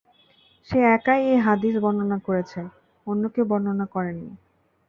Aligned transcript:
সে 0.69 0.77
একাই 0.95 1.21
এ 1.27 1.45
হাদীস 1.45 1.75
বর্ণনা 1.83 2.17
করেছে, 2.27 2.59
অন্য 3.07 3.23
কেউ 3.33 3.45
বর্ণনা 3.51 3.85
করেননি। 3.85 4.31